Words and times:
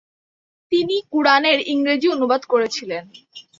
তিনি 0.71 0.95
কুরআনের 1.11 1.59
ইংরেজি 1.73 2.07
অনুবাদ 2.07 2.41
করেছিলেন। 2.43 3.03